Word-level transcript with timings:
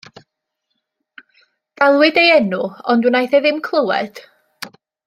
Galwyd 1.83 2.17
ei 2.23 2.33
enw 2.39 2.63
ond 2.95 3.09
wnaeth 3.11 3.39
e 3.41 3.45
ddim 3.47 3.65
clywed. 3.71 4.27